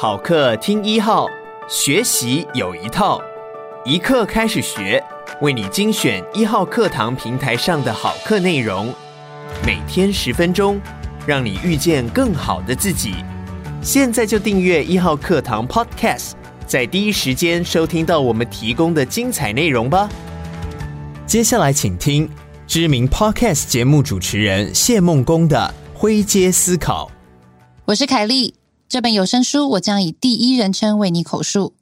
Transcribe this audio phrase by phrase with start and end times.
[0.00, 1.26] 好课听一号，
[1.68, 3.20] 学习有一套，
[3.84, 5.02] 一课开始学，
[5.40, 8.94] 为你精选一号课堂平台上的好课内容，
[9.66, 10.80] 每天十分钟，
[11.26, 13.16] 让你遇见更好的自己。
[13.82, 16.34] 现在就订阅一号课堂 Podcast，
[16.64, 20.08] 在第一时间收听到我们提供的精彩内容吧。
[21.26, 22.30] 接下来请听
[22.68, 27.06] 知名 Podcast 节目主持人谢孟恭的《灰阶思考》。
[27.86, 28.57] 我是凯莉。
[28.88, 31.74] 这本有声书，我将以第一人称为你口述。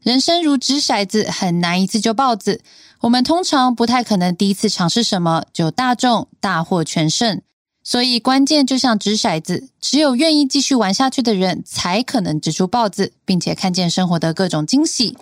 [0.00, 2.60] 人生如掷骰子，很难一次就爆子。
[3.00, 7.42] 我们通常不太可能第一次尝试什么就大中大获全胜，
[7.82, 15.16] 所以关键就像掷骰子，只有愿意继续玩下去的人，才可能掷出豹子，并且看见生活的各种惊喜。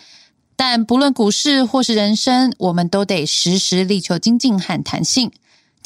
[0.57, 5.33] 但不论股市或是人生，我们都得时时力求精进和弹性。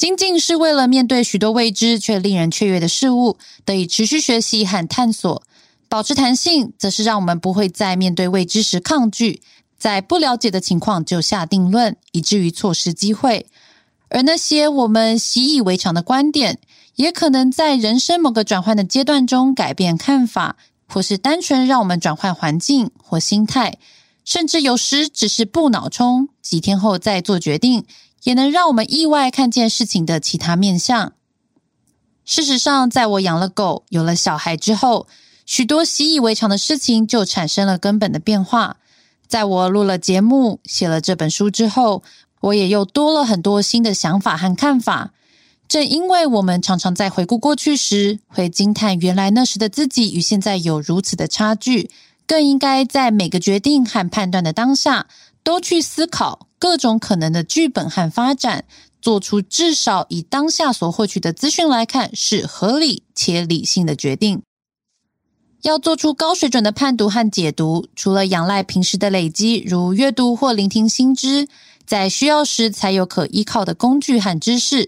[0.03, 5.41] 精进是为了面对许多未知却令人雀跃的事物，得以持续学习和探索；
[5.87, 9.41] 保持弹性，则是让我们不会在面对未知时抗拒，
[9.77, 13.47] 在不了解的情况就下定论，以至于错失机会。
[14.09, 16.59] 而那些我们习以为常的观点，
[16.97, 23.77] 也可能在人生某个转换的阶段中改变看法，或是单纯让我们转换环境或心态，
[24.25, 27.85] 甚至有时只是不脑冲，几天后再做决定。
[28.23, 31.13] 也能让我们意外看见事情的其他面相。
[32.25, 35.07] 事实上，在我养了狗、有了小孩之后，
[35.45, 38.77] 许多习以为常的事情就产生了根本的变化。
[39.27, 42.03] 在我录了节目、写了这本书之后，
[42.39, 45.11] 我也又多了很多新的想法和看法。
[45.67, 51.89] 正因为我们常常在回顾过去时，会惊叹原来那时的自己与现在有如此的差距，
[52.27, 55.07] 更应该在每个决定和判断的当下，
[55.43, 56.47] 都去思考。
[56.63, 58.63] 各种可能的剧本和发展，
[59.01, 64.41] 做出至少以当下所获取的资讯来看是合理且理性的决定。
[65.63, 71.49] 要做出高水准的判读和解读，除了仰赖平时的累积，如阅读或聆听新知，
[71.85, 74.87] 在需要时才有可依靠的工具和知识。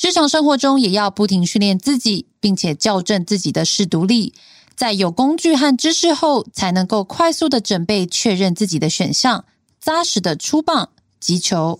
[0.00, 4.32] 日常生活中也要不停训练自己，并且校正自己的视读力。
[4.76, 9.44] 在有工具和知识后，才能够快速的准备确认自己的选项，
[9.80, 10.90] 扎实的出棒。
[11.20, 11.78] 击球，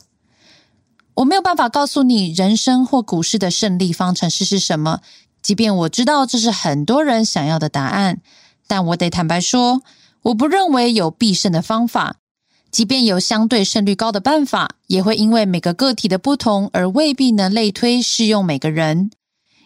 [1.15, 5.01] 我没有办法告诉你人生或股市的胜利方程式是什么，
[5.43, 8.21] 即便我知道这是很多人想要的答案，
[8.67, 9.83] 但我得坦白说，
[10.23, 12.17] 我不认为有必胜的方法。
[12.71, 19.11] 即便有相对胜率高的办法，也会因为每个个体的不同而未必能类推适用每个人。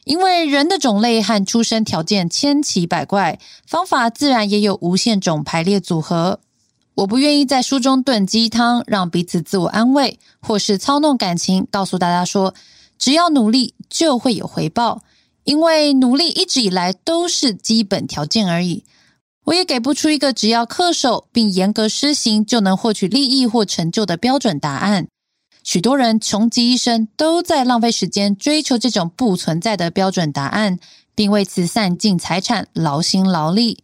[0.05, 6.41] 因为人的种类和出生条件千奇百怪，方法自然也有无限种排列组合。
[6.95, 12.55] 我不愿意在书中炖鸡汤，让彼此自我安慰，或是操弄感情，告诉大家说，
[12.97, 15.03] 只要努力就会有回报，
[15.43, 18.85] 因为努力一直以来都是基本条件而已。
[19.47, 25.09] 我也给不出一个只要恪守并严格施行就能获取利益或成就的标准答案。
[25.63, 30.79] 许多人穷极一生都在浪费时间追求这种不存在的标准答案，
[31.15, 33.83] 并为此散尽财产，劳心劳力。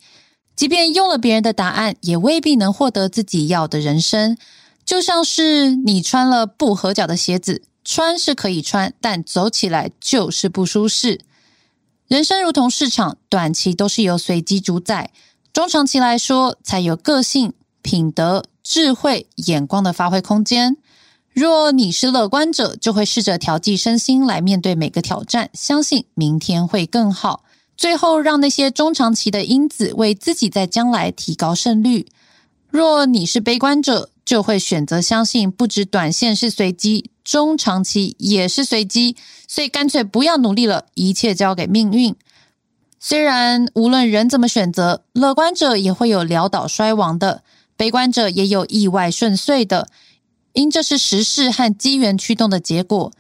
[0.61, 4.37] 即便用了别人的答案，也未必能获得自己要的人生。
[4.85, 11.23] 就像是你穿了不合脚的鞋子，穿是可以穿，但走起来就是不舒适。
[12.09, 15.11] 人生如同市场，短期都是由随机主宰，
[15.51, 20.77] 中长期来说才有个性、品德、智慧、眼光的发挥空间。
[21.33, 27.45] 若你是乐观者，就会试着调剂身心来面对每个挑战，相信明天会更好。
[27.81, 32.07] 最后，让那些中长期的因子为自己在将来提高胜率。
[32.69, 39.17] 若你是悲观者，就会选择相信，不止短线是随机，中长期也是随机，
[39.49, 42.15] 所以干脆不要努力了，一切交给命运。
[42.99, 47.43] 虽然无论人怎么选择，乐观者也会有潦倒衰亡的，
[47.79, 49.89] 悲观者也有意外顺遂的，
[50.53, 53.11] 因这是时势和机缘驱动的结果。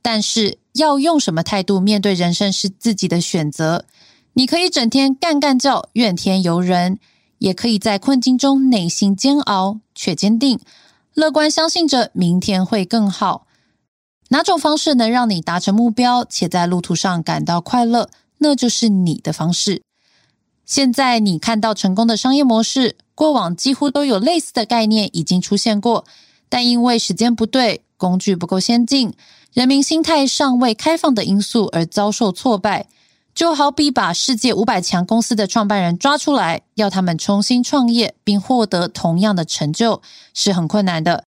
[0.00, 3.86] 但是，要用什么态度面对人生是自己的选择。
[4.34, 6.96] 你可以整天干干叫，怨天尤人；
[7.38, 10.58] 也可以在困境中内心煎熬却坚定，
[11.14, 13.46] 乐观相信着明天会更好。
[14.30, 18.08] 哪种方式能让你达成目标，且在路途上感到快乐，
[18.38, 19.82] 那就是你的方式。
[20.66, 26.04] 现在你看到成功的商业模式，过往几乎都有类似的概念已经出现过，
[26.48, 29.12] 但因为时间不对、工具不够先进、
[29.52, 32.88] 人民心态尚未开放的因素而遭受挫败。
[33.34, 40.00] 就好比把世界五百强公司的创办人抓出来，要他们重新创业并获得同样的成就，
[40.32, 41.24] 是很困难的。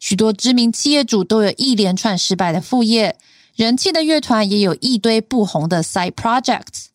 [0.00, 3.16] 许多知名企业主都有一连串失败的副业，
[3.54, 6.86] 人气的乐团也有一堆不红的 side projects。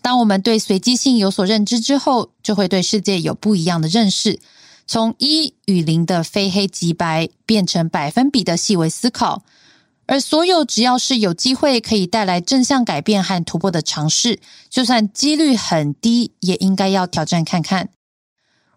[0.00, 4.38] 当我们对随机性有所认知之后，就会对世界有不一样的认识。
[4.86, 9.42] 从一与零的非黑即白，变成百分比的细微思考。
[10.08, 14.40] 而所有只要是有机会可以带来正向改变和突破的尝试，
[14.70, 17.90] 就算几率很低，也应该要挑战看看。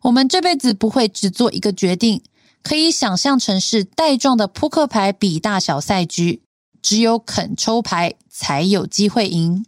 [0.01, 2.22] 我们这辈子不会只做一个决定，
[2.62, 6.42] 可以想象成是带状的扑克牌比大小赛局，
[6.81, 9.66] 只有肯抽牌才有机会赢。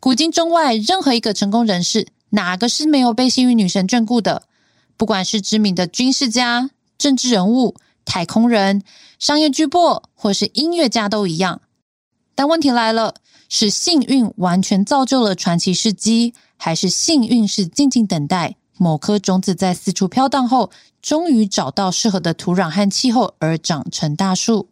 [0.00, 4.42] 古今中外，任何一个成功人士，哪个是没有被幸运女神眷顾的？
[4.96, 7.76] 不管是知名的军事家、政治人物。
[8.08, 8.82] 太空人、
[9.18, 11.60] 商业巨擘或是音乐家都一样，
[12.34, 13.16] 但问题来了：
[13.50, 20.70] 是幸运完全造就了传奇事迹，还是幸运是静静等待某颗种子在四处飘荡后，
[21.02, 24.70] 终于找到适合的土壤和气候而长成大树？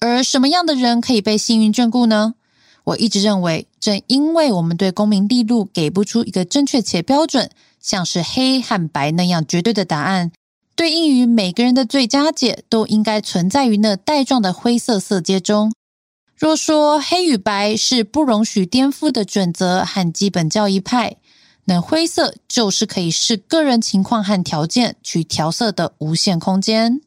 [0.00, 2.34] 而什么样的人可以被幸运眷顾呢？
[2.84, 7.50] 我一直认为，正因为我们对功名利禄给不出一个正确且标准，
[7.80, 10.32] 像是黑和白那样绝对的答案。
[10.76, 15.72] 对应于每个人的最佳解，都应该存在于那带状的灰色色阶中。
[16.36, 21.16] 若说黑与白是不容许颠覆的准则和基本教义派，
[21.66, 27.00] 那灰色就是可以视个人情况和条件去调色的无限空间。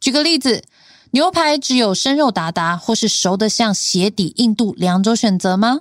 [0.00, 0.62] 举个例子，
[1.10, 5.80] 牛排只有生肉达达，或是熟得像鞋底硬度两种选择吗？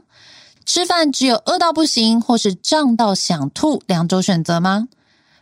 [0.66, 4.88] 吃饭只有饿到不行，或是胀到想吐两种选择吗？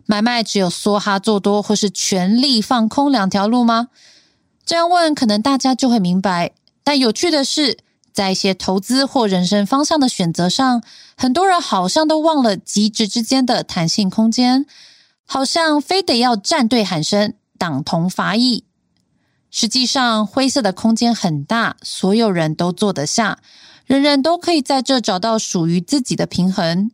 [0.05, 3.89] 买卖只有梭哈做多或是全力放空两条路吗？
[4.65, 6.51] 这样问，可能大家就会明白。
[6.83, 7.77] 但有趣的是，
[8.13, 10.83] 在一些投资或人生方向的选择上，
[11.15, 14.65] 很多人好像都忘了极值之间的弹性空间，
[15.25, 18.65] 好像非得要站队喊声，党同伐异。
[19.49, 23.39] 实际上，灰色的空间很大，所有人都坐得下，
[23.85, 26.91] 人人都可以在这找到属于自己的平衡。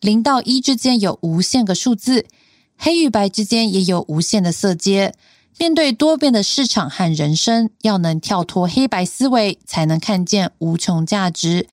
[0.00, 2.26] 零到一之间有无限个数字，
[2.76, 5.14] 黑与白之间也有无限的色阶。
[5.58, 11.66] 面对多变的市场和人生，要能跳脱黑白思维，才能看见无穷价值。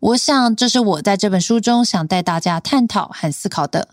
[0.00, 3.88] 我想，这是我在这本书中想带大家探讨和思考的。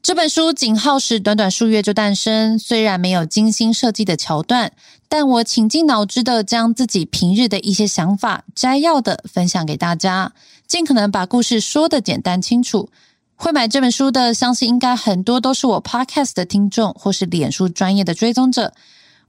[0.00, 4.72] 这本书仅耗时短短数月就诞生，虽然没有精心设计的桥段，
[5.08, 10.32] 但我倾尽脑汁的将自己平日的一些想法摘要的分享给大家，
[10.66, 12.88] 尽可能把故事说得简单清楚。
[13.34, 18.72] 会买这本书的，相信应该很多都是我 Podcast 的听众，或是脸书专业的追踪者。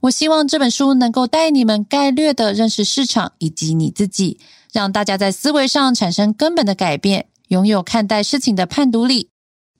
[0.00, 4.38] 我希望这本书能够带你们概略的认识市场以及你自己，
[4.72, 9.28] 让大家在思维上产生根本的改变，拥有看待事情的判读力。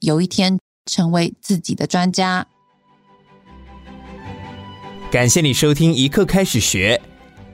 [0.00, 0.58] 有一天。
[0.90, 2.46] 成为自己的专家。
[5.10, 7.00] 感谢你收听一课开始学，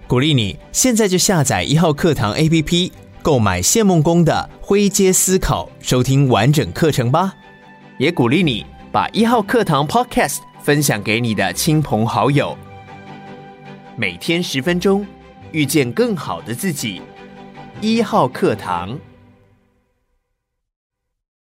[0.06, 2.92] 鼓励你现在就下载一号课堂 APP，
[3.22, 7.34] 购买谢孟恭的《灰阶思考》，收听完整课程吧。
[7.98, 12.56] 也鼓励你把一号课堂 Podcast 分享给你的亲朋好友。
[13.96, 15.06] 每天十分钟，
[15.52, 17.00] 遇见更好的自己。
[17.80, 18.98] 一号课堂。